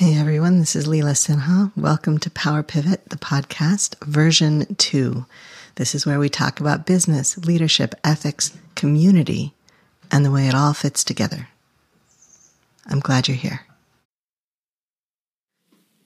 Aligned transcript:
Hey 0.00 0.18
everyone, 0.18 0.60
this 0.60 0.74
is 0.74 0.88
Leela 0.88 1.12
Sinha. 1.12 1.72
Welcome 1.76 2.16
to 2.20 2.30
Power 2.30 2.62
Pivot, 2.62 3.10
the 3.10 3.18
podcast, 3.18 4.02
version 4.02 4.74
two. 4.76 5.26
This 5.74 5.94
is 5.94 6.06
where 6.06 6.18
we 6.18 6.30
talk 6.30 6.58
about 6.58 6.86
business, 6.86 7.36
leadership, 7.36 7.94
ethics, 8.02 8.56
community, 8.74 9.52
and 10.10 10.24
the 10.24 10.30
way 10.30 10.48
it 10.48 10.54
all 10.54 10.72
fits 10.72 11.04
together. 11.04 11.48
I'm 12.86 13.00
glad 13.00 13.28
you're 13.28 13.36
here. 13.36 13.66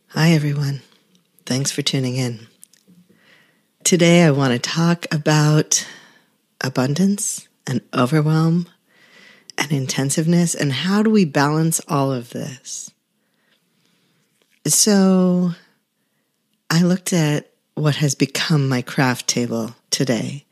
Hi 0.09 0.33
everyone. 0.33 0.83
Thanks 1.47 1.71
for 1.71 1.83
tuning 1.83 2.17
in. 2.17 2.49
Today 3.85 4.25
I 4.25 4.33
want 4.33 4.55
to 4.55 4.59
talk 4.59 5.07
about 5.15 5.87
abundance 6.61 7.47
and 7.65 7.81
overwhelm 7.97 8.67
and 9.57 9.71
intensiveness 9.71 10.53
and 10.53 10.73
how 10.73 11.05
do 11.05 11.11
we 11.11 11.25
balance 11.25 11.81
all 11.87 12.13
of 12.13 12.31
this? 12.31 12.91
So 14.67 15.53
I 16.71 16.83
looked 16.83 17.13
at 17.13 17.51
what 17.75 17.97
has 17.97 18.15
become 18.15 18.69
my 18.69 18.81
craft 18.81 19.27
table 19.27 19.75
today. 19.91 20.47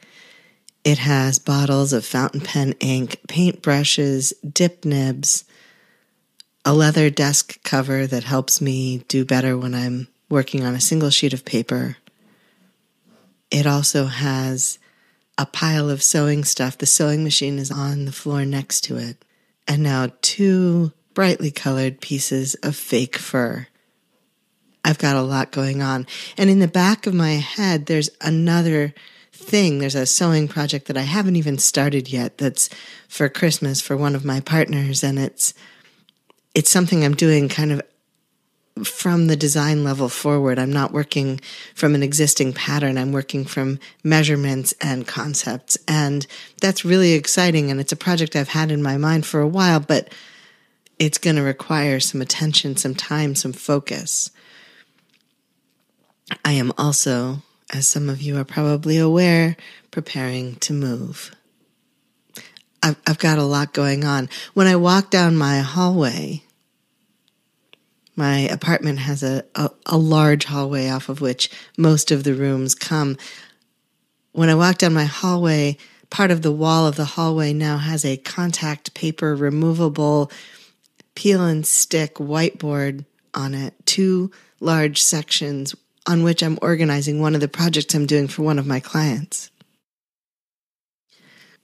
It 0.84 0.98
has 0.98 1.38
bottles 1.38 1.92
of 1.92 2.04
fountain 2.04 2.40
pen 2.40 2.74
ink, 2.80 3.20
paint 3.28 3.62
brushes, 3.62 4.32
dip 4.40 4.84
nibs, 4.84 5.44
a 6.64 6.74
leather 6.74 7.08
desk 7.08 7.62
cover 7.62 8.06
that 8.06 8.24
helps 8.24 8.60
me 8.60 8.98
do 9.08 9.24
better 9.24 9.56
when 9.56 9.74
I'm 9.74 10.08
working 10.28 10.64
on 10.64 10.74
a 10.74 10.80
single 10.80 11.10
sheet 11.10 11.32
of 11.32 11.44
paper. 11.44 11.96
It 13.50 13.66
also 13.66 14.06
has 14.06 14.78
a 15.38 15.46
pile 15.46 15.88
of 15.88 16.02
sewing 16.02 16.44
stuff. 16.44 16.78
The 16.78 16.86
sewing 16.86 17.24
machine 17.24 17.58
is 17.58 17.70
on 17.70 18.04
the 18.04 18.12
floor 18.12 18.44
next 18.44 18.82
to 18.84 18.96
it. 18.96 19.24
And 19.66 19.82
now 19.82 20.08
two 20.20 20.92
brightly 21.14 21.50
colored 21.50 22.00
pieces 22.00 22.54
of 22.56 22.76
fake 22.76 23.16
fur. 23.16 23.68
I've 24.84 24.98
got 24.98 25.16
a 25.16 25.22
lot 25.22 25.52
going 25.52 25.82
on. 25.82 26.06
And 26.36 26.50
in 26.50 26.58
the 26.58 26.68
back 26.68 27.06
of 27.06 27.14
my 27.14 27.32
head, 27.32 27.86
there's 27.86 28.10
another 28.20 28.94
thing. 29.32 29.78
There's 29.78 29.94
a 29.94 30.06
sewing 30.06 30.48
project 30.48 30.86
that 30.86 30.96
I 30.96 31.02
haven't 31.02 31.36
even 31.36 31.58
started 31.58 32.10
yet 32.10 32.38
that's 32.38 32.68
for 33.08 33.28
Christmas 33.28 33.80
for 33.80 33.96
one 33.96 34.14
of 34.14 34.24
my 34.24 34.40
partners. 34.40 35.04
And 35.04 35.18
it's, 35.18 35.54
it's 36.54 36.70
something 36.70 37.04
I'm 37.04 37.14
doing 37.14 37.48
kind 37.48 37.72
of 37.72 37.82
from 38.84 39.26
the 39.26 39.36
design 39.36 39.84
level 39.84 40.08
forward. 40.08 40.58
I'm 40.58 40.72
not 40.72 40.92
working 40.92 41.40
from 41.74 41.94
an 41.94 42.02
existing 42.02 42.52
pattern. 42.52 42.96
I'm 42.96 43.12
working 43.12 43.44
from 43.44 43.78
measurements 44.02 44.72
and 44.80 45.06
concepts. 45.06 45.76
And 45.86 46.26
that's 46.60 46.84
really 46.84 47.12
exciting. 47.12 47.70
And 47.70 47.80
it's 47.80 47.92
a 47.92 47.96
project 47.96 48.34
I've 48.34 48.48
had 48.48 48.70
in 48.70 48.82
my 48.82 48.96
mind 48.96 49.26
for 49.26 49.40
a 49.40 49.48
while, 49.48 49.80
but 49.80 50.12
it's 50.98 51.18
going 51.18 51.36
to 51.36 51.42
require 51.42 52.00
some 52.00 52.22
attention, 52.22 52.76
some 52.76 52.94
time, 52.94 53.34
some 53.34 53.52
focus. 53.52 54.30
I 56.44 56.52
am 56.52 56.72
also, 56.78 57.42
as 57.72 57.86
some 57.86 58.08
of 58.08 58.20
you 58.22 58.38
are 58.38 58.44
probably 58.44 58.98
aware, 58.98 59.56
preparing 59.90 60.56
to 60.56 60.72
move. 60.72 61.34
I've, 62.82 62.96
I've 63.06 63.18
got 63.18 63.38
a 63.38 63.44
lot 63.44 63.72
going 63.72 64.04
on. 64.04 64.28
When 64.54 64.66
I 64.66 64.76
walk 64.76 65.10
down 65.10 65.36
my 65.36 65.60
hallway, 65.60 66.42
my 68.16 68.40
apartment 68.40 68.98
has 69.00 69.22
a, 69.22 69.44
a, 69.54 69.70
a, 69.86 69.96
large 69.96 70.44
hallway 70.44 70.88
off 70.88 71.08
of 71.08 71.20
which 71.20 71.50
most 71.78 72.10
of 72.10 72.24
the 72.24 72.34
rooms 72.34 72.74
come. 72.74 73.16
When 74.32 74.48
I 74.48 74.54
walk 74.54 74.78
down 74.78 74.92
my 74.92 75.04
hallway, 75.04 75.78
part 76.10 76.30
of 76.30 76.42
the 76.42 76.52
wall 76.52 76.86
of 76.86 76.96
the 76.96 77.04
hallway 77.04 77.52
now 77.52 77.78
has 77.78 78.04
a 78.04 78.18
contact 78.18 78.94
paper 78.94 79.34
removable 79.34 80.30
peel 81.14 81.44
and 81.44 81.66
stick 81.66 82.14
whiteboard 82.16 83.04
on 83.34 83.54
it, 83.54 83.74
two 83.86 84.30
large 84.60 85.02
sections 85.02 85.74
on 86.06 86.22
which 86.22 86.42
I'm 86.42 86.58
organizing 86.62 87.20
one 87.20 87.34
of 87.34 87.40
the 87.40 87.48
projects 87.48 87.94
I'm 87.94 88.06
doing 88.06 88.28
for 88.28 88.42
one 88.42 88.58
of 88.58 88.66
my 88.66 88.80
clients. 88.80 89.50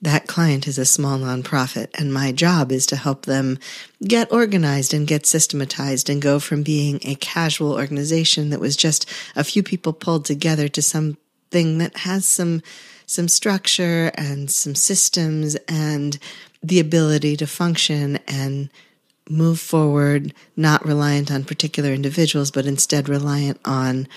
That 0.01 0.27
client 0.27 0.65
is 0.65 0.77
a 0.77 0.85
small 0.85 1.19
nonprofit, 1.19 1.89
and 1.99 2.13
my 2.13 2.31
job 2.31 2.71
is 2.71 2.85
to 2.85 2.95
help 2.95 3.25
them 3.25 3.59
get 4.01 4.31
organized 4.31 4.93
and 4.93 5.05
get 5.05 5.25
systematized 5.25 6.09
and 6.09 6.21
go 6.21 6.39
from 6.39 6.63
being 6.63 7.01
a 7.03 7.15
casual 7.15 7.73
organization 7.73 8.49
that 8.49 8.61
was 8.61 8.77
just 8.77 9.09
a 9.35 9.43
few 9.43 9.61
people 9.61 9.91
pulled 9.91 10.23
together 10.23 10.69
to 10.69 10.81
something 10.81 11.79
that 11.79 11.97
has 11.97 12.25
some 12.25 12.61
some 13.05 13.27
structure 13.27 14.11
and 14.13 14.51
some 14.51 14.75
systems 14.75 15.55
and 15.67 16.19
the 16.61 16.79
ability 16.79 17.35
to 17.35 17.47
function 17.47 18.19
and 18.27 18.69
move 19.29 19.59
forward, 19.59 20.33
not 20.57 20.85
reliant 20.85 21.31
on 21.31 21.43
particular 21.43 21.91
individuals, 21.91 22.51
but 22.51 22.65
instead 22.65 23.07
reliant 23.07 23.59
on 23.63 24.07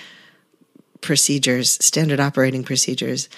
procedures, 1.03 1.73
standard 1.85 2.19
operating 2.19 2.65
procedures. 2.65 3.29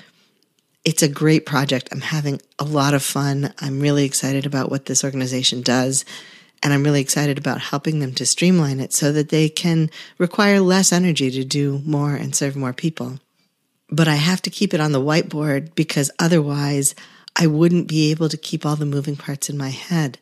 It's 0.84 1.02
a 1.02 1.08
great 1.08 1.46
project. 1.46 1.88
I'm 1.90 2.00
having 2.00 2.40
a 2.58 2.64
lot 2.64 2.94
of 2.94 3.02
fun. 3.02 3.52
I'm 3.58 3.80
really 3.80 4.04
excited 4.04 4.46
about 4.46 4.70
what 4.70 4.86
this 4.86 5.02
organization 5.02 5.62
does. 5.62 6.04
And 6.62 6.72
I'm 6.72 6.84
really 6.84 7.00
excited 7.00 7.36
about 7.36 7.60
helping 7.60 7.98
them 7.98 8.14
to 8.14 8.24
streamline 8.24 8.80
it 8.80 8.92
so 8.92 9.12
that 9.12 9.30
they 9.30 9.48
can 9.48 9.90
require 10.18 10.60
less 10.60 10.92
energy 10.92 11.30
to 11.30 11.44
do 11.44 11.82
more 11.84 12.14
and 12.14 12.34
serve 12.34 12.56
more 12.56 12.72
people. 12.72 13.18
But 13.90 14.08
I 14.08 14.16
have 14.16 14.40
to 14.42 14.50
keep 14.50 14.72
it 14.72 14.80
on 14.80 14.92
the 14.92 15.00
whiteboard 15.00 15.74
because 15.74 16.10
otherwise 16.18 16.94
I 17.36 17.46
wouldn't 17.46 17.88
be 17.88 18.10
able 18.10 18.28
to 18.28 18.36
keep 18.36 18.64
all 18.64 18.76
the 18.76 18.86
moving 18.86 19.16
parts 19.16 19.50
in 19.50 19.58
my 19.58 19.70
head 19.70 20.18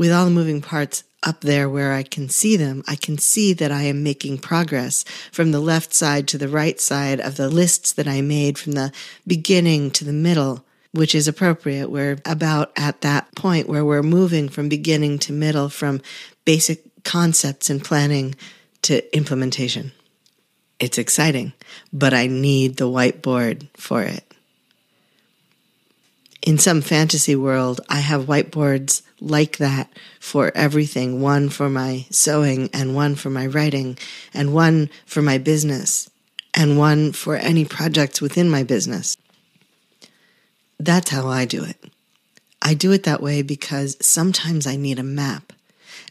with 0.00 0.10
all 0.10 0.24
the 0.24 0.30
moving 0.30 0.62
parts 0.62 1.04
up 1.22 1.42
there 1.42 1.68
where 1.68 1.92
I 1.92 2.02
can 2.02 2.30
see 2.30 2.56
them, 2.56 2.82
I 2.88 2.94
can 2.94 3.18
see 3.18 3.52
that 3.52 3.70
I 3.70 3.82
am 3.82 4.02
making 4.02 4.38
progress 4.38 5.04
from 5.30 5.52
the 5.52 5.60
left 5.60 5.92
side 5.92 6.26
to 6.28 6.38
the 6.38 6.48
right 6.48 6.80
side 6.80 7.20
of 7.20 7.36
the 7.36 7.50
lists 7.50 7.92
that 7.92 8.08
I 8.08 8.22
made 8.22 8.56
from 8.56 8.72
the 8.72 8.92
beginning 9.26 9.90
to 9.90 10.06
the 10.06 10.14
middle, 10.14 10.64
which 10.92 11.14
is 11.14 11.28
appropriate. 11.28 11.90
We're 11.90 12.16
about 12.24 12.72
at 12.78 13.02
that 13.02 13.34
point 13.34 13.68
where 13.68 13.84
we're 13.84 14.02
moving 14.02 14.48
from 14.48 14.70
beginning 14.70 15.18
to 15.18 15.34
middle, 15.34 15.68
from 15.68 16.00
basic 16.46 17.04
concepts 17.04 17.68
and 17.68 17.84
planning 17.84 18.36
to 18.80 19.14
implementation. 19.14 19.92
It's 20.78 20.96
exciting, 20.96 21.52
but 21.92 22.14
I 22.14 22.26
need 22.26 22.78
the 22.78 22.88
whiteboard 22.88 23.68
for 23.76 24.02
it 24.02 24.24
in 26.42 26.58
some 26.58 26.80
fantasy 26.80 27.36
world, 27.36 27.80
I 27.88 28.00
have 28.00 28.26
whiteboards 28.26 29.02
like 29.20 29.58
that 29.58 29.90
for 30.18 30.50
everything 30.54 31.20
one 31.20 31.50
for 31.50 31.68
my 31.68 32.06
sewing, 32.10 32.70
and 32.72 32.94
one 32.94 33.14
for 33.14 33.30
my 33.30 33.46
writing, 33.46 33.98
and 34.32 34.54
one 34.54 34.88
for 35.04 35.20
my 35.20 35.38
business, 35.38 36.08
and 36.54 36.78
one 36.78 37.12
for 37.12 37.36
any 37.36 37.64
projects 37.64 38.20
within 38.20 38.48
my 38.48 38.62
business. 38.62 39.16
That's 40.78 41.10
how 41.10 41.28
I 41.28 41.44
do 41.44 41.62
it. 41.62 41.76
I 42.62 42.74
do 42.74 42.92
it 42.92 43.04
that 43.04 43.22
way 43.22 43.42
because 43.42 43.96
sometimes 44.00 44.66
I 44.66 44.76
need 44.76 44.98
a 44.98 45.02
map. 45.02 45.52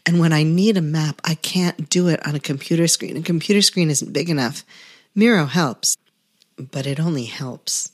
And 0.06 0.20
when 0.20 0.32
I 0.32 0.44
need 0.44 0.76
a 0.76 0.82
map, 0.82 1.20
I 1.24 1.34
can't 1.34 1.88
do 1.90 2.08
it 2.08 2.24
on 2.26 2.34
a 2.34 2.40
computer 2.40 2.86
screen. 2.86 3.16
A 3.16 3.22
computer 3.22 3.62
screen 3.62 3.90
isn't 3.90 4.12
big 4.12 4.30
enough. 4.30 4.64
Miro 5.14 5.46
helps, 5.46 5.96
but 6.56 6.86
it 6.86 7.00
only 7.00 7.24
helps 7.24 7.92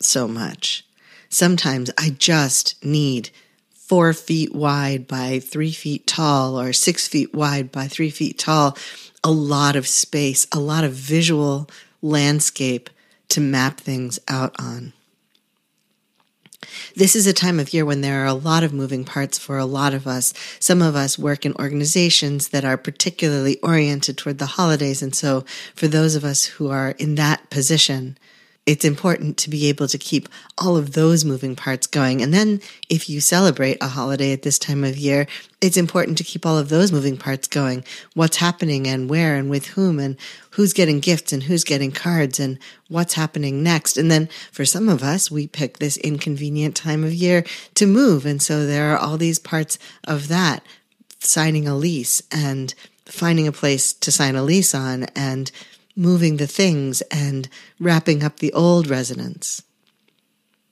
so 0.00 0.26
much. 0.28 0.84
Sometimes 1.32 1.90
I 1.96 2.10
just 2.10 2.84
need 2.84 3.30
four 3.70 4.12
feet 4.12 4.54
wide 4.54 5.08
by 5.08 5.38
three 5.38 5.72
feet 5.72 6.06
tall 6.06 6.60
or 6.60 6.74
six 6.74 7.08
feet 7.08 7.32
wide 7.32 7.72
by 7.72 7.88
three 7.88 8.10
feet 8.10 8.38
tall, 8.38 8.76
a 9.24 9.30
lot 9.30 9.74
of 9.74 9.88
space, 9.88 10.46
a 10.52 10.60
lot 10.60 10.84
of 10.84 10.92
visual 10.92 11.70
landscape 12.02 12.90
to 13.30 13.40
map 13.40 13.80
things 13.80 14.18
out 14.28 14.54
on. 14.58 14.92
This 16.94 17.16
is 17.16 17.26
a 17.26 17.32
time 17.32 17.58
of 17.58 17.72
year 17.72 17.86
when 17.86 18.02
there 18.02 18.22
are 18.22 18.26
a 18.26 18.34
lot 18.34 18.62
of 18.62 18.74
moving 18.74 19.02
parts 19.02 19.38
for 19.38 19.56
a 19.56 19.64
lot 19.64 19.94
of 19.94 20.06
us. 20.06 20.34
Some 20.60 20.82
of 20.82 20.94
us 20.94 21.18
work 21.18 21.46
in 21.46 21.54
organizations 21.54 22.48
that 22.48 22.66
are 22.66 22.76
particularly 22.76 23.58
oriented 23.60 24.18
toward 24.18 24.36
the 24.36 24.44
holidays. 24.44 25.02
And 25.02 25.14
so 25.14 25.46
for 25.74 25.88
those 25.88 26.14
of 26.14 26.24
us 26.24 26.44
who 26.44 26.68
are 26.68 26.90
in 26.98 27.14
that 27.14 27.48
position, 27.48 28.18
it's 28.64 28.84
important 28.84 29.36
to 29.38 29.50
be 29.50 29.68
able 29.68 29.88
to 29.88 29.98
keep 29.98 30.28
all 30.56 30.76
of 30.76 30.92
those 30.92 31.24
moving 31.24 31.56
parts 31.56 31.88
going. 31.88 32.22
And 32.22 32.32
then 32.32 32.60
if 32.88 33.08
you 33.08 33.20
celebrate 33.20 33.78
a 33.80 33.88
holiday 33.88 34.32
at 34.32 34.42
this 34.42 34.58
time 34.58 34.84
of 34.84 34.96
year, 34.96 35.26
it's 35.60 35.76
important 35.76 36.16
to 36.18 36.24
keep 36.24 36.46
all 36.46 36.56
of 36.56 36.68
those 36.68 36.92
moving 36.92 37.16
parts 37.16 37.48
going. 37.48 37.84
What's 38.14 38.36
happening 38.36 38.86
and 38.86 39.10
where 39.10 39.34
and 39.34 39.50
with 39.50 39.68
whom 39.68 39.98
and 39.98 40.16
who's 40.50 40.72
getting 40.72 41.00
gifts 41.00 41.32
and 41.32 41.42
who's 41.42 41.64
getting 41.64 41.90
cards 41.90 42.38
and 42.38 42.56
what's 42.88 43.14
happening 43.14 43.64
next. 43.64 43.96
And 43.96 44.10
then 44.10 44.28
for 44.52 44.64
some 44.64 44.88
of 44.88 45.02
us, 45.02 45.28
we 45.28 45.48
pick 45.48 45.78
this 45.78 45.96
inconvenient 45.96 46.76
time 46.76 47.02
of 47.02 47.12
year 47.12 47.44
to 47.74 47.86
move. 47.86 48.24
And 48.24 48.40
so 48.40 48.64
there 48.64 48.92
are 48.92 48.98
all 48.98 49.16
these 49.16 49.40
parts 49.40 49.76
of 50.04 50.28
that 50.28 50.64
signing 51.18 51.66
a 51.66 51.74
lease 51.74 52.22
and 52.30 52.74
finding 53.06 53.48
a 53.48 53.52
place 53.52 53.92
to 53.92 54.12
sign 54.12 54.36
a 54.36 54.42
lease 54.42 54.74
on 54.74 55.04
and 55.16 55.50
moving 55.94 56.36
the 56.36 56.46
things 56.46 57.00
and 57.02 57.48
wrapping 57.78 58.22
up 58.22 58.38
the 58.38 58.52
old 58.52 58.88
residence. 58.88 59.62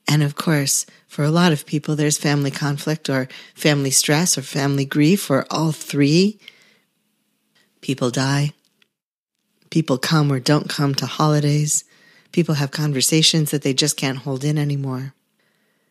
And 0.07 0.23
of 0.23 0.35
course, 0.35 0.85
for 1.07 1.23
a 1.23 1.31
lot 1.31 1.51
of 1.51 1.65
people, 1.65 1.95
there's 1.95 2.17
family 2.17 2.51
conflict 2.51 3.09
or 3.09 3.27
family 3.53 3.91
stress 3.91 4.37
or 4.37 4.41
family 4.41 4.85
grief 4.85 5.29
or 5.29 5.45
all 5.49 5.71
three. 5.71 6.39
People 7.81 8.09
die. 8.09 8.53
People 9.69 9.97
come 9.97 10.31
or 10.31 10.39
don't 10.39 10.69
come 10.69 10.93
to 10.95 11.05
holidays. 11.05 11.85
People 12.31 12.55
have 12.55 12.71
conversations 12.71 13.51
that 13.51 13.61
they 13.61 13.73
just 13.73 13.97
can't 13.97 14.19
hold 14.19 14.43
in 14.43 14.57
anymore. 14.57 15.13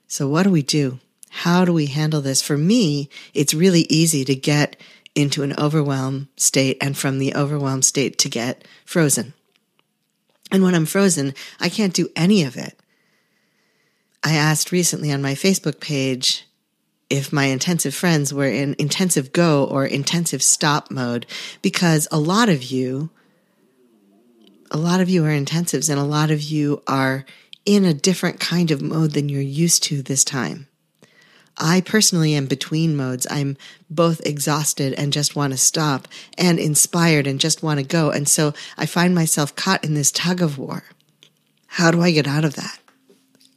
So, 0.07 0.29
what 0.29 0.43
do 0.43 0.51
we 0.51 0.63
do? 0.63 0.99
How 1.31 1.65
do 1.65 1.73
we 1.73 1.87
handle 1.87 2.21
this? 2.21 2.43
For 2.43 2.59
me, 2.59 3.09
it's 3.33 3.55
really 3.55 3.87
easy 3.89 4.25
to 4.25 4.35
get 4.35 4.77
into 5.15 5.43
an 5.43 5.55
overwhelmed 5.59 6.29
state 6.37 6.79
and 6.81 6.97
from 6.97 7.19
the 7.19 7.35
overwhelmed 7.35 7.85
state 7.85 8.19
to 8.19 8.29
get 8.29 8.67
frozen. 8.85 9.35
And 10.53 10.63
when 10.63 10.75
I'm 10.75 10.87
frozen, 10.87 11.35
I 11.61 11.69
can't 11.69 11.95
do 11.95 12.09
any 12.17 12.43
of 12.43 12.57
it. 12.57 12.79
I 14.23 14.35
asked 14.35 14.73
recently 14.73 15.13
on 15.13 15.23
my 15.23 15.33
Facebook 15.33 15.81
page 15.81 16.47
if 17.09 17.33
my 17.33 17.47
intensive 17.47 17.95
friends 17.95 18.33
were 18.33 18.47
in 18.47 18.77
intensive 18.79 19.33
go 19.33 19.65
or 19.65 19.85
intensive 19.85 20.43
stop 20.43 20.91
mode 20.91 21.27
because 21.61 22.07
a 22.13 22.19
lot 22.19 22.49
of 22.49 22.63
you 22.65 23.11
a 24.71 24.77
lot 24.77 25.01
of 25.01 25.09
you 25.09 25.25
are 25.25 25.31
intensives 25.31 25.91
and 25.91 25.99
a 25.99 26.05
lot 26.05 26.31
of 26.31 26.43
you 26.43 26.83
are 26.87 27.25
in 27.67 27.85
a 27.85 27.95
different 27.95 28.39
kind 28.39 28.71
of 28.71 28.81
mode 28.81 29.13
than 29.13 29.29
you're 29.29 29.43
used 29.43 29.83
to 29.83 30.03
this 30.03 30.23
time. 30.23 30.69
I 31.61 31.83
personally 31.83 32.35
am 32.35 32.47
between 32.47 32.97
modes. 32.97 33.27
I'm 33.31 33.59
both 33.91 34.25
exhausted 34.25 34.95
and 34.95 35.13
just 35.13 35.37
want 35.37 35.53
to 35.53 35.59
stop 35.59 36.09
and 36.39 36.59
inspired 36.59 37.27
and 37.27 37.39
just 37.39 37.63
want 37.63 37.79
to 37.79 37.85
go. 37.85 38.11
And 38.11 38.27
so 38.27 38.55
I 38.79 38.87
find 38.87 39.15
myself 39.15 39.55
caught 39.55 39.85
in 39.85 39.95
this 39.95 40.11
tug 40.11 40.41
of 40.41 40.59
war. 40.59 40.85
How 41.67 41.91
do 41.91 42.01
I 42.01 42.11
get 42.11 42.27
out 42.27 42.45
of 42.45 42.57
that? 42.57 42.79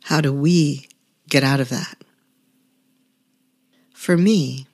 How 0.04 0.20
do 0.20 0.34
we 0.34 0.90
get 1.30 1.44
out 1.44 1.62
of 1.62 1.70
that? 1.70 1.96
For 3.94 4.18
me, 4.18 4.68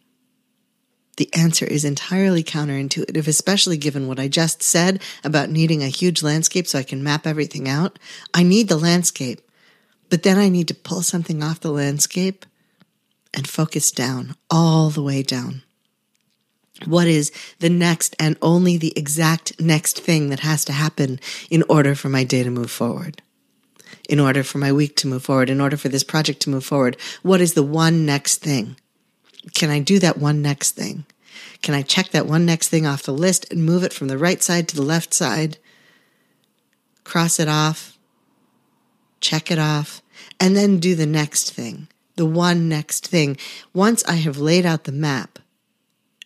the 1.18 1.32
answer 1.36 1.66
is 1.66 1.86
entirely 1.86 2.44
counterintuitive, 2.44 3.28
especially 3.28 3.78
given 3.78 4.08
what 4.08 4.20
I 4.20 4.28
just 4.28 4.64
said 4.64 5.04
about 5.24 5.50
needing 5.50 5.84
a 5.84 5.88
huge 5.88 6.24
landscape 6.24 6.66
so 6.66 6.80
I 6.80 6.84
can 6.84 7.04
map 7.04 7.28
everything 7.28 7.70
out. 7.70 8.00
I 8.34 8.42
need 8.42 8.70
the 8.70 8.78
landscape, 8.78 9.42
but 10.10 10.24
then 10.24 10.40
I 10.40 10.50
need 10.50 10.68
to 10.70 10.74
pull 10.74 11.04
something 11.04 11.44
off 11.44 11.60
the 11.60 11.72
landscape 11.72 12.46
and 13.34 13.48
focus 13.48 13.92
down, 13.92 14.36
all 14.50 14.90
the 14.90 15.04
way 15.04 15.24
down. 15.24 15.62
What 16.86 17.08
is 17.08 17.32
the 17.60 17.70
next 17.70 18.16
and 18.20 18.38
only 18.42 18.78
the 18.78 18.94
exact 18.98 19.60
next 19.60 20.00
thing 20.00 20.30
that 20.30 20.40
has 20.42 20.64
to 20.66 20.74
happen 20.74 21.20
in 21.50 21.64
order 21.64 21.94
for 21.94 22.10
my 22.10 22.24
day 22.24 22.44
to 22.44 22.50
move 22.50 22.72
forward? 22.72 23.22
In 24.08 24.20
order 24.20 24.44
for 24.44 24.58
my 24.58 24.72
week 24.72 24.96
to 24.98 25.08
move 25.08 25.24
forward, 25.24 25.50
in 25.50 25.62
order 25.62 25.78
for 25.78 25.90
this 25.90 26.04
project 26.04 26.42
to 26.42 26.50
move 26.50 26.66
forward, 26.66 26.98
what 27.22 27.42
is 27.42 27.54
the 27.54 27.64
one 27.64 28.06
next 28.06 28.38
thing? 28.38 28.78
Can 29.54 29.70
I 29.70 29.80
do 29.80 30.00
that 30.00 30.18
one 30.18 30.42
next 30.42 30.72
thing? 30.72 31.06
Can 31.62 31.76
I 31.76 31.82
check 31.82 32.10
that 32.10 32.26
one 32.26 32.46
next 32.46 32.70
thing 32.70 32.86
off 32.86 33.04
the 33.04 33.14
list 33.14 33.52
and 33.52 33.64
move 33.64 33.84
it 33.84 33.94
from 33.94 34.08
the 34.08 34.18
right 34.18 34.42
side 34.42 34.68
to 34.70 34.76
the 34.76 34.82
left 34.82 35.14
side? 35.14 35.58
Cross 37.04 37.40
it 37.40 37.48
off, 37.48 37.98
check 39.20 39.52
it 39.52 39.60
off, 39.60 40.02
and 40.40 40.56
then 40.56 40.80
do 40.80 40.96
the 40.96 41.06
next 41.06 41.52
thing 41.54 41.88
the 42.20 42.26
one 42.26 42.68
next 42.68 43.08
thing. 43.08 43.38
Once 43.74 44.04
I 44.04 44.16
have 44.16 44.38
laid 44.38 44.66
out 44.66 44.84
the 44.84 44.92
map, 44.92 45.40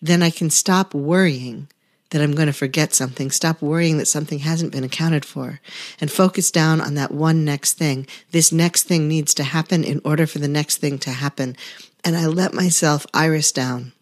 then 0.02 0.24
I 0.24 0.32
can 0.32 0.50
stop 0.50 0.96
worrying 0.96 1.68
that 2.10 2.20
I'm 2.20 2.34
going 2.34 2.48
to 2.48 2.54
forget 2.54 2.96
something, 2.96 3.30
stop 3.30 3.62
worrying 3.62 4.00
that 4.00 4.08
something 4.08 4.40
hasn't 4.40 4.72
been 4.72 4.84
accounted 4.84 5.24
for, 5.24 5.62
and 6.02 6.10
focus 6.10 6.50
down 6.50 6.82
on 6.82 6.96
that 6.96 7.12
one 7.12 7.46
next 7.46 7.74
thing. 7.74 8.08
This 8.32 8.52
next 8.52 8.84
thing 8.84 9.08
needs 9.08 9.36
to 9.36 9.44
happen 9.44 9.84
in 9.84 10.02
order 10.04 10.26
for 10.26 10.40
the 10.40 10.48
next 10.48 10.78
thing 10.78 10.98
to 10.98 11.12
happen. 11.12 11.56
And 12.04 12.18
I 12.18 12.26
let 12.26 12.56
myself 12.56 13.06
iris 13.14 13.52
down. 13.52 13.94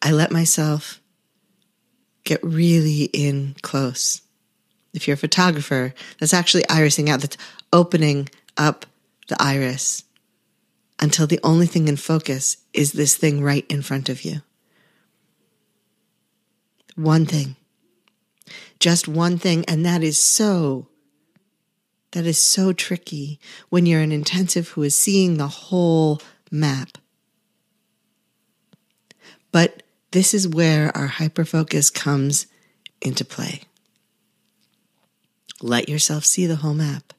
I 0.00 0.12
let 0.12 0.32
myself 0.32 1.02
get 2.24 2.42
really 2.42 3.10
in 3.12 3.56
close. 3.60 4.22
If 4.94 5.06
you're 5.06 5.16
a 5.16 5.18
photographer, 5.18 5.92
that's 6.18 6.32
actually 6.32 6.62
irising 6.62 7.10
out, 7.10 7.20
that's 7.20 7.36
opening 7.74 8.30
up 8.56 8.86
the 9.28 9.36
iris 9.38 10.04
until 11.00 11.26
the 11.26 11.40
only 11.42 11.66
thing 11.66 11.88
in 11.88 11.96
focus 11.96 12.58
is 12.72 12.92
this 12.92 13.16
thing 13.16 13.42
right 13.42 13.64
in 13.68 13.82
front 13.82 14.08
of 14.08 14.22
you. 14.22 14.42
One 16.94 17.24
thing. 17.24 17.56
Just 18.78 19.08
one 19.08 19.38
thing. 19.38 19.64
And 19.66 19.84
that 19.86 20.02
is 20.02 20.20
so, 20.20 20.88
that 22.12 22.26
is 22.26 22.38
so 22.38 22.72
tricky 22.72 23.40
when 23.70 23.86
you're 23.86 24.02
an 24.02 24.12
intensive 24.12 24.68
who 24.68 24.82
is 24.82 24.96
seeing 24.96 25.36
the 25.36 25.48
whole 25.48 26.20
map. 26.50 26.98
But 29.52 29.82
this 30.10 30.34
is 30.34 30.46
where 30.46 30.94
our 30.96 31.08
hyperfocus 31.08 31.92
comes 31.92 32.46
into 33.00 33.24
play. 33.24 33.62
Let 35.62 35.88
yourself 35.88 36.24
see 36.24 36.46
the 36.46 36.56
whole 36.56 36.74
map 36.74 37.12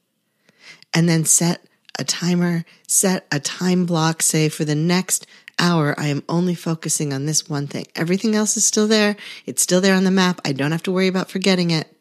and 0.94 1.07
then 1.07 1.25
set 1.25 1.66
a 2.00 2.04
timer, 2.04 2.66
set 2.88 3.28
a 3.32 3.40
time 3.40 3.86
block, 3.86 4.22
say 4.22 4.50
for 4.50 4.66
the 4.66 4.76
next 4.76 5.28
hour, 5.60 5.94
I 5.98 6.08
am 6.08 6.24
only 6.28 6.56
focusing 6.56 7.14
on 7.14 7.26
this 7.26 7.50
one 7.50 7.68
thing. 7.68 7.86
Everything 7.96 8.36
else 8.36 8.58
is 8.58 8.66
still 8.66 8.88
there. 8.88 9.16
It's 9.46 9.62
still 9.62 9.82
there 9.82 9.96
on 9.96 10.04
the 10.04 10.12
map. 10.12 10.42
I 10.44 10.54
don't 10.54 10.72
have 10.72 10.84
to 10.84 10.92
worry 10.92 11.08
about 11.08 11.30
forgetting 11.30 11.72
it. 11.72 11.96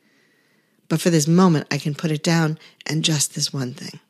But 0.88 1.00
for 1.00 1.10
this 1.10 1.28
moment, 1.28 1.68
I 1.70 1.78
can 1.78 1.94
put 1.94 2.10
it 2.10 2.22
down 2.22 2.58
and 2.86 3.04
just 3.04 3.34
this 3.34 3.52
one 3.52 3.74
thing. 3.74 4.00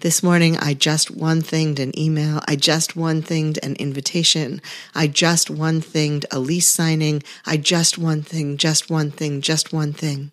This 0.00 0.22
morning, 0.22 0.58
I 0.58 0.74
just 0.74 1.10
one 1.10 1.40
thinged 1.40 1.78
an 1.78 1.98
email. 1.98 2.42
I 2.46 2.54
just 2.54 2.96
one 2.96 3.22
thinged 3.22 3.58
an 3.62 3.76
invitation. 3.76 4.60
I 4.94 5.06
just 5.06 5.48
one 5.48 5.80
thinged 5.80 6.26
a 6.30 6.38
lease 6.38 6.68
signing. 6.68 7.22
I 7.46 7.56
just 7.56 7.96
one 7.96 8.22
thing, 8.22 8.58
just 8.58 8.90
one 8.90 9.10
thing, 9.10 9.40
just 9.40 9.72
one 9.72 9.94
thing 9.94 10.32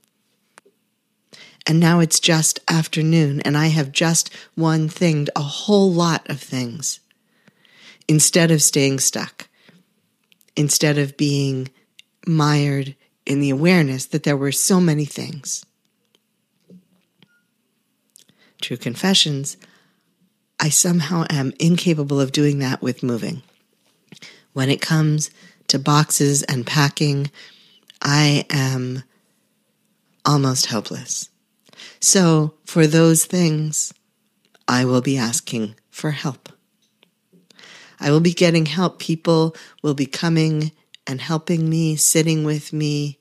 and 1.65 1.79
now 1.79 1.99
it's 1.99 2.19
just 2.19 2.59
afternoon, 2.67 3.41
and 3.41 3.57
I 3.57 3.67
have 3.67 3.91
just 3.91 4.29
one 4.55 4.89
thinged 4.89 5.29
a 5.35 5.41
whole 5.41 5.91
lot 5.91 6.29
of 6.29 6.39
things. 6.39 6.99
Instead 8.07 8.51
of 8.51 8.61
staying 8.61 8.99
stuck, 8.99 9.47
instead 10.55 10.97
of 10.97 11.15
being 11.15 11.69
mired 12.27 12.95
in 13.25 13.39
the 13.39 13.49
awareness 13.49 14.05
that 14.07 14.23
there 14.23 14.37
were 14.37 14.51
so 14.51 14.79
many 14.79 15.05
things. 15.05 15.65
True 18.61 18.77
confessions, 18.77 19.57
I 20.59 20.69
somehow 20.69 21.25
am 21.29 21.53
incapable 21.59 22.19
of 22.21 22.31
doing 22.31 22.59
that 22.59 22.81
with 22.81 23.03
moving. 23.03 23.41
When 24.53 24.69
it 24.69 24.81
comes 24.81 25.31
to 25.67 25.79
boxes 25.79 26.43
and 26.43 26.65
packing, 26.65 27.31
I 28.01 28.45
am 28.49 29.03
almost 30.25 30.67
hopeless. 30.67 31.29
So, 31.99 32.53
for 32.65 32.87
those 32.87 33.25
things, 33.25 33.93
I 34.67 34.85
will 34.85 35.01
be 35.01 35.17
asking 35.17 35.75
for 35.89 36.11
help. 36.11 36.49
I 37.99 38.11
will 38.11 38.19
be 38.19 38.33
getting 38.33 38.65
help. 38.65 38.99
People 38.99 39.55
will 39.81 39.93
be 39.93 40.05
coming 40.05 40.71
and 41.07 41.21
helping 41.21 41.69
me, 41.69 41.95
sitting 41.95 42.43
with 42.43 42.73
me, 42.73 43.19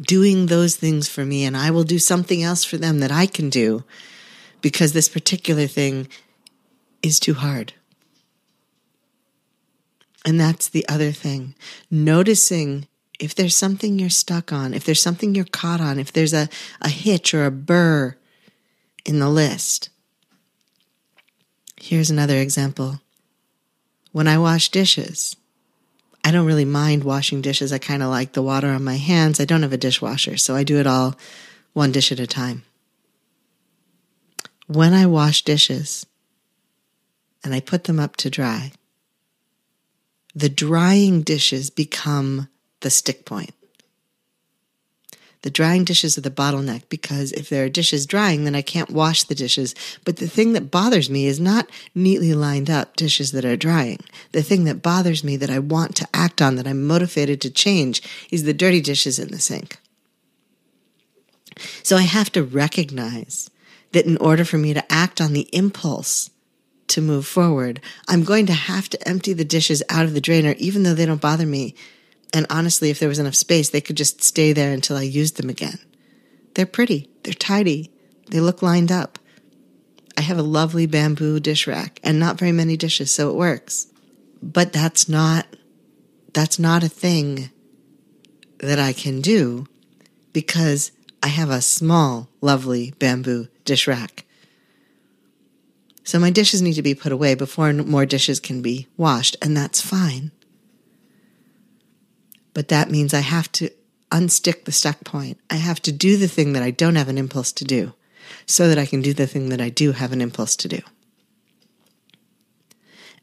doing 0.00 0.46
those 0.46 0.76
things 0.76 1.08
for 1.08 1.24
me, 1.24 1.44
and 1.44 1.56
I 1.56 1.70
will 1.70 1.84
do 1.84 1.98
something 1.98 2.42
else 2.42 2.64
for 2.64 2.76
them 2.76 3.00
that 3.00 3.12
I 3.12 3.26
can 3.26 3.50
do 3.50 3.84
because 4.60 4.92
this 4.92 5.08
particular 5.08 5.66
thing 5.66 6.08
is 7.02 7.18
too 7.18 7.34
hard. 7.34 7.74
And 10.24 10.38
that's 10.38 10.68
the 10.68 10.86
other 10.88 11.12
thing. 11.12 11.54
Noticing 11.90 12.86
if 13.20 13.34
there's 13.34 13.54
something 13.54 13.98
you're 13.98 14.08
stuck 14.08 14.50
on, 14.50 14.72
if 14.72 14.84
there's 14.84 15.02
something 15.02 15.34
you're 15.34 15.44
caught 15.44 15.80
on, 15.80 15.98
if 15.98 16.10
there's 16.10 16.32
a, 16.32 16.48
a 16.80 16.88
hitch 16.88 17.34
or 17.34 17.44
a 17.44 17.50
burr 17.50 18.16
in 19.04 19.18
the 19.20 19.28
list. 19.28 19.90
Here's 21.76 22.10
another 22.10 22.38
example. 22.38 23.00
When 24.12 24.26
I 24.26 24.38
wash 24.38 24.70
dishes, 24.70 25.36
I 26.24 26.30
don't 26.30 26.46
really 26.46 26.64
mind 26.64 27.04
washing 27.04 27.42
dishes. 27.42 27.72
I 27.72 27.78
kind 27.78 28.02
of 28.02 28.08
like 28.08 28.32
the 28.32 28.42
water 28.42 28.68
on 28.68 28.82
my 28.84 28.96
hands. 28.96 29.38
I 29.38 29.44
don't 29.44 29.62
have 29.62 29.72
a 29.72 29.78
dishwasher, 29.78 30.36
so 30.36 30.56
I 30.56 30.64
do 30.64 30.78
it 30.78 30.86
all 30.86 31.14
one 31.74 31.92
dish 31.92 32.10
at 32.10 32.20
a 32.20 32.26
time. 32.26 32.64
When 34.66 34.94
I 34.94 35.06
wash 35.06 35.42
dishes 35.42 36.06
and 37.44 37.54
I 37.54 37.60
put 37.60 37.84
them 37.84 38.00
up 38.00 38.16
to 38.16 38.30
dry, 38.30 38.72
the 40.34 40.48
drying 40.48 41.22
dishes 41.22 41.70
become 41.70 42.48
the 42.80 42.90
stick 42.90 43.24
point. 43.24 43.52
The 45.42 45.50
drying 45.50 45.84
dishes 45.84 46.18
are 46.18 46.22
the 46.22 46.30
bottleneck 46.30 46.82
because 46.90 47.32
if 47.32 47.48
there 47.48 47.64
are 47.64 47.70
dishes 47.70 48.04
drying, 48.04 48.44
then 48.44 48.54
I 48.54 48.60
can't 48.60 48.90
wash 48.90 49.22
the 49.24 49.34
dishes. 49.34 49.74
But 50.04 50.16
the 50.16 50.28
thing 50.28 50.52
that 50.52 50.70
bothers 50.70 51.08
me 51.08 51.26
is 51.26 51.40
not 51.40 51.70
neatly 51.94 52.34
lined 52.34 52.68
up 52.68 52.94
dishes 52.94 53.32
that 53.32 53.46
are 53.46 53.56
drying. 53.56 54.00
The 54.32 54.42
thing 54.42 54.64
that 54.64 54.82
bothers 54.82 55.24
me 55.24 55.38
that 55.38 55.48
I 55.48 55.58
want 55.58 55.96
to 55.96 56.08
act 56.12 56.42
on, 56.42 56.56
that 56.56 56.66
I'm 56.66 56.86
motivated 56.86 57.40
to 57.40 57.50
change, 57.50 58.02
is 58.30 58.44
the 58.44 58.52
dirty 58.52 58.82
dishes 58.82 59.18
in 59.18 59.30
the 59.30 59.38
sink. 59.38 59.78
So 61.82 61.96
I 61.96 62.02
have 62.02 62.30
to 62.32 62.44
recognize 62.44 63.50
that 63.92 64.06
in 64.06 64.18
order 64.18 64.44
for 64.44 64.58
me 64.58 64.74
to 64.74 64.92
act 64.92 65.22
on 65.22 65.32
the 65.32 65.48
impulse 65.54 66.30
to 66.88 67.00
move 67.00 67.26
forward, 67.26 67.80
I'm 68.08 68.24
going 68.24 68.44
to 68.46 68.52
have 68.52 68.90
to 68.90 69.08
empty 69.08 69.32
the 69.32 69.44
dishes 69.44 69.82
out 69.88 70.04
of 70.04 70.12
the 70.12 70.20
drainer, 70.20 70.54
even 70.58 70.82
though 70.82 70.94
they 70.94 71.06
don't 71.06 71.20
bother 71.20 71.46
me 71.46 71.74
And 72.32 72.46
honestly, 72.48 72.90
if 72.90 72.98
there 72.98 73.08
was 73.08 73.18
enough 73.18 73.34
space, 73.34 73.70
they 73.70 73.80
could 73.80 73.96
just 73.96 74.22
stay 74.22 74.52
there 74.52 74.72
until 74.72 74.96
I 74.96 75.02
used 75.02 75.36
them 75.36 75.50
again. 75.50 75.78
They're 76.54 76.66
pretty. 76.66 77.08
They're 77.22 77.34
tidy. 77.34 77.90
They 78.28 78.40
look 78.40 78.62
lined 78.62 78.92
up. 78.92 79.18
I 80.16 80.22
have 80.22 80.38
a 80.38 80.42
lovely 80.42 80.86
bamboo 80.86 81.40
dish 81.40 81.66
rack 81.66 81.98
and 82.04 82.20
not 82.20 82.38
very 82.38 82.52
many 82.52 82.76
dishes, 82.76 83.12
so 83.12 83.30
it 83.30 83.36
works. 83.36 83.86
But 84.42 84.72
that's 84.72 85.08
not, 85.08 85.46
that's 86.32 86.58
not 86.58 86.84
a 86.84 86.88
thing 86.88 87.50
that 88.58 88.78
I 88.78 88.92
can 88.92 89.20
do 89.20 89.66
because 90.32 90.92
I 91.22 91.28
have 91.28 91.50
a 91.50 91.62
small, 91.62 92.28
lovely 92.40 92.92
bamboo 92.98 93.48
dish 93.64 93.86
rack. 93.86 94.24
So 96.04 96.18
my 96.18 96.30
dishes 96.30 96.62
need 96.62 96.74
to 96.74 96.82
be 96.82 96.94
put 96.94 97.12
away 97.12 97.34
before 97.34 97.72
more 97.72 98.06
dishes 98.06 98.40
can 98.40 98.62
be 98.62 98.88
washed, 98.96 99.36
and 99.40 99.56
that's 99.56 99.80
fine. 99.80 100.32
But 102.54 102.68
that 102.68 102.90
means 102.90 103.14
I 103.14 103.20
have 103.20 103.50
to 103.52 103.70
unstick 104.10 104.64
the 104.64 104.72
stuck 104.72 105.04
point. 105.04 105.38
I 105.48 105.56
have 105.56 105.80
to 105.82 105.92
do 105.92 106.16
the 106.16 106.28
thing 106.28 106.52
that 106.52 106.62
I 106.62 106.70
don't 106.70 106.96
have 106.96 107.08
an 107.08 107.18
impulse 107.18 107.52
to 107.52 107.64
do 107.64 107.94
so 108.46 108.68
that 108.68 108.78
I 108.78 108.86
can 108.86 109.02
do 109.02 109.12
the 109.14 109.26
thing 109.26 109.48
that 109.50 109.60
I 109.60 109.68
do 109.68 109.92
have 109.92 110.12
an 110.12 110.20
impulse 110.20 110.56
to 110.56 110.68
do. 110.68 110.80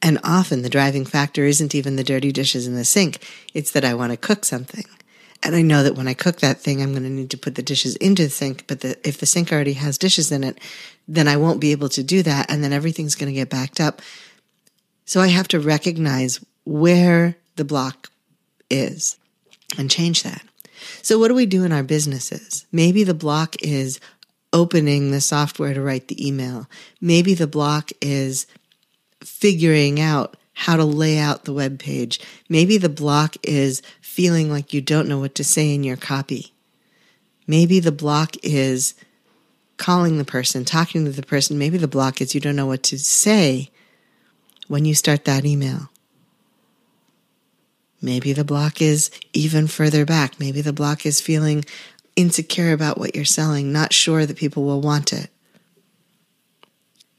And 0.01 0.19
often 0.24 0.62
the 0.62 0.69
driving 0.69 1.05
factor 1.05 1.46
isn't 1.46 1.74
even 1.74 1.96
the 1.96 2.03
dirty 2.03 2.31
dishes 2.31 2.67
in 2.67 2.75
the 2.75 2.86
sink, 2.86 3.25
it's 3.53 3.72
that 3.72 3.86
I 3.86 3.93
want 3.93 4.12
to 4.12 4.17
cook 4.17 4.46
something. 4.46 4.86
And 5.43 5.55
I 5.55 5.62
know 5.62 5.84
that 5.84 5.96
when 5.96 6.07
I 6.07 6.13
cook 6.13 6.38
that 6.38 6.60
thing, 6.60 6.81
I'm 6.81 6.91
going 6.91 7.03
to 7.03 7.10
need 7.10 7.29
to 7.31 7.38
put 7.38 7.55
the 7.55 7.62
dishes 7.62 7.96
into 7.98 8.24
the 8.24 8.29
sink. 8.29 8.65
But 8.67 8.81
the, 8.81 8.98
if 9.07 9.19
the 9.19 9.25
sink 9.25 9.51
already 9.51 9.74
has 9.74 9.98
dishes 9.98 10.31
in 10.31 10.43
it, 10.43 10.60
then 11.07 11.27
I 11.27 11.38
won't 11.38 11.62
be 11.62 11.72
able 11.72 11.89
to 11.89 12.03
do 12.03 12.24
that. 12.24 12.50
And 12.50 12.63
then 12.63 12.74
everything's 12.74 13.15
going 13.15 13.31
to 13.31 13.39
get 13.39 13.50
backed 13.50 13.79
up. 13.79 14.01
So 15.05 15.22
I 15.22 15.27
have 15.27 15.48
to 15.50 15.60
recognize 15.60 16.43
where 16.65 17.38
the 17.55 17.63
block 17.63 18.10
is 18.69 19.17
and 19.77 19.89
change 19.89 20.24
that. 20.24 20.41
So 21.01 21.19
what 21.19 21.29
do 21.29 21.33
we 21.33 21.45
do 21.45 21.63
in 21.63 21.71
our 21.71 21.83
businesses? 21.83 22.65
Maybe 22.71 23.03
the 23.03 23.13
block 23.13 23.55
is 23.62 24.00
opening 24.53 25.12
the 25.12 25.21
software 25.21 25.74
to 25.74 25.81
write 25.81 26.07
the 26.07 26.27
email. 26.27 26.69
Maybe 27.01 27.33
the 27.33 27.47
block 27.47 27.91
is 28.01 28.47
figuring 29.21 30.00
out 30.00 30.38
how 30.53 30.75
to 30.75 30.86
lay 30.86 31.19
out 31.19 31.45
the 31.45 31.53
web 31.53 31.79
page. 31.79 32.19
Maybe 32.50 32.77
the 32.77 32.89
block 32.89 33.36
is 33.43 33.81
feeling 34.01 34.50
like 34.50 34.74
you 34.74 34.81
don't 34.81 35.07
know 35.07 35.19
what 35.19 35.36
to 35.36 35.43
say 35.43 35.74
in 35.74 35.83
your 35.83 35.97
copy. 35.97 36.53
Maybe 37.45 37.79
the 37.79 37.91
block 37.91 38.36
is 38.43 38.95
calling 39.77 40.17
the 40.17 40.25
person, 40.25 40.65
talking 40.65 41.05
to 41.05 41.12
the 41.12 41.24
person. 41.24 41.57
Maybe 41.57 41.77
the 41.77 41.88
block 41.88 42.21
is 42.21 42.33
you 42.33 42.41
don't 42.41 42.55
know 42.55 42.65
what 42.65 42.83
to 42.83 42.97
say 42.97 43.69
when 44.67 44.86
you 44.86 44.95
start 44.95 45.25
that 45.25 45.45
email. 45.45 45.89
Maybe 48.01 48.34
the 48.34 48.44
block 48.44 48.82
is 48.82 49.10
even 49.34 49.68
further 49.68 50.06
back. 50.06 50.39
Maybe 50.39 50.62
the 50.62 50.74
block 50.74 51.06
is 51.06 51.22
feeling 51.22 51.66
insecure 52.16 52.72
about 52.72 52.98
what 52.98 53.16
you're 53.16 53.25
selling, 53.25 53.72
not 53.72 53.94
sure 53.94 54.25
that 54.25 54.38
people 54.38 54.63
will 54.63 54.82
want 54.82 55.13
it. 55.13 55.30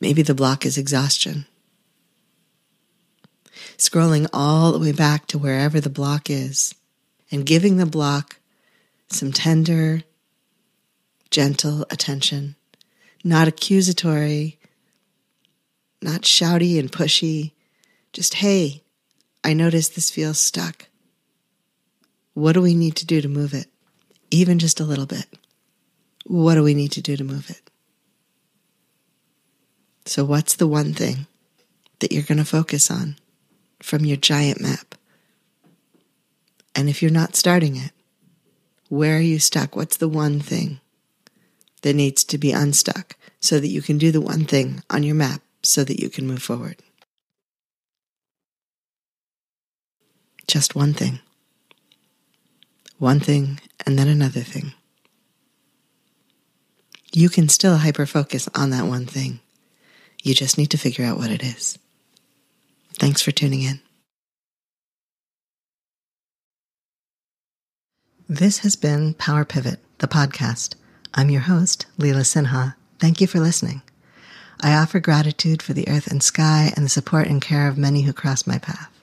Maybe 0.01 0.23
the 0.23 0.35
block 0.35 0.65
is 0.65 0.79
exhaustion 0.79 1.47
scrolling 3.79 4.29
all 4.33 4.73
the 4.73 4.79
way 4.79 4.93
back 4.93 5.27
to 5.29 5.39
wherever 5.39 5.81
the 5.81 5.89
block 5.89 6.29
is 6.29 6.75
and 7.31 7.47
giving 7.47 7.77
the 7.77 7.87
block 7.87 8.41
some 9.09 9.33
tender, 9.33 10.03
gentle 11.31 11.87
attention, 11.91 12.57
not 13.25 13.49
accusatory, 13.49 14.59
not 16.03 16.23
shouty 16.23 16.79
and 16.79 16.91
pushy, 16.91 17.53
just, 18.13 18.35
hey, 18.35 18.83
I 19.45 19.53
notice 19.55 19.89
this 19.89 20.11
feels 20.11 20.39
stuck. 20.39 20.89
What 22.35 22.53
do 22.53 22.63
we 22.63 22.75
need 22.75 22.97
to 22.97 23.07
do 23.07 23.21
to 23.21 23.29
move 23.29 23.55
it? 23.55 23.67
Even 24.31 24.59
just 24.59 24.81
a 24.81 24.85
little 24.85 25.07
bit. 25.07 25.27
What 26.27 26.55
do 26.55 26.63
we 26.63 26.75
need 26.75 26.93
to 26.93 27.03
do 27.03 27.17
to 27.17 27.25
move 27.25 27.49
it? 27.51 27.63
So, 30.05 30.25
what's 30.25 30.55
the 30.55 30.67
one 30.67 30.93
thing 30.93 31.27
that 31.99 32.13
you're 32.13 32.23
going 32.23 32.39
to 32.39 32.45
focus 32.45 32.91
on? 32.91 33.17
from 33.81 34.05
your 34.05 34.17
giant 34.17 34.61
map. 34.61 34.95
And 36.75 36.89
if 36.89 37.03
you're 37.03 37.11
not 37.11 37.37
starting 37.37 37.77
it, 37.77 37.93
where 38.89 39.17
are 39.17 39.23
you 39.23 39.39
stuck? 39.39 39.77
What's 39.77 39.97
the 39.97 40.09
one 40.09 40.41
thing 40.41 40.81
that 41.83 41.95
needs 41.95 42.25
to 42.25 42.39
be 42.39 42.53
unstuck 42.53 43.17
so 43.41 43.61
that 43.61 43.69
you 43.69 43.83
can 43.83 43.99
do 43.99 44.11
the 44.11 44.21
one 44.21 44.45
thing 44.45 44.83
on 44.91 45.03
your 45.03 45.15
map 45.15 45.43
so 45.63 45.85
that 45.85 46.01
you 46.01 46.09
can 46.09 46.27
move 46.27 46.43
forward? 46.43 46.77
Just 50.49 50.75
one 50.75 50.95
thing. 50.95 51.21
One 52.99 53.21
thing 53.21 53.61
and 53.87 53.99
then 53.99 54.09
another 54.09 54.41
thing. 54.41 54.73
You 57.13 57.29
can 57.29 57.51
still 57.51 57.77
hyper 57.77 58.07
focus 58.07 58.49
on 58.55 58.71
that 58.71 58.87
one 58.87 59.05
thing. 59.05 59.41
You 60.23 60.35
just 60.35 60.57
need 60.57 60.71
to 60.71 60.79
figure 60.79 61.05
out 61.05 61.19
what 61.19 61.31
it 61.31 61.43
is. 61.43 61.79
Thanks 62.99 63.21
for 63.21 63.31
tuning 63.31 63.63
in. 63.63 63.81
This 68.27 68.59
has 68.59 68.75
been 68.75 69.15
Power 69.15 69.45
Pivot, 69.45 69.81
the 69.99 70.09
podcast. 70.09 70.75
I'm 71.15 71.31
your 71.31 71.43
host, 71.43 71.87
Leela 71.99 72.25
Sinha. 72.25 72.75
Thank 72.99 73.21
you 73.21 73.27
for 73.27 73.39
listening. 73.39 73.83
I 74.61 74.75
offer 74.75 74.99
gratitude 74.99 75.63
for 75.63 75.73
the 75.75 75.89
earth 75.89 76.09
and 76.09 76.23
sky 76.23 76.73
and 76.75 76.85
the 76.85 76.91
support 76.91 77.27
and 77.29 77.41
care 77.41 77.69
of 77.69 77.79
many 77.79 78.03
who 78.03 78.13
cross 78.13 78.47
my 78.47 78.59
path. 78.59 78.98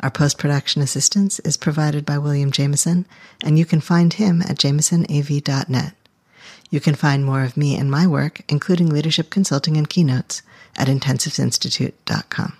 Our 0.00 0.10
post 0.10 0.38
production 0.38 0.80
assistance 0.82 1.40
is 1.40 1.56
provided 1.56 2.06
by 2.06 2.18
William 2.18 2.52
Jameson, 2.52 3.06
and 3.42 3.58
you 3.58 3.64
can 3.64 3.80
find 3.80 4.12
him 4.12 4.42
at 4.42 4.56
jamesonav.net. 4.58 5.94
You 6.70 6.80
can 6.80 6.94
find 6.94 7.24
more 7.24 7.42
of 7.42 7.56
me 7.56 7.76
and 7.76 7.90
my 7.90 8.06
work, 8.06 8.42
including 8.48 8.90
leadership 8.90 9.30
consulting 9.30 9.76
and 9.76 9.88
keynotes, 9.88 10.42
at 10.76 10.88
intensivesinstitute.com. 10.88 12.56